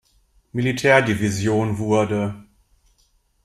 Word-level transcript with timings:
Militärdivision 0.51 1.77
wurde. 1.77 2.43